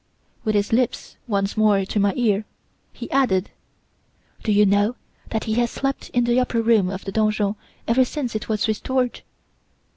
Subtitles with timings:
[0.43, 2.45] With his lips once more to my ear,
[2.91, 3.51] he added:
[4.41, 4.95] "'Do you know
[5.29, 7.55] that he has slept in the upper room of the donjon
[7.87, 9.21] ever since it was restored?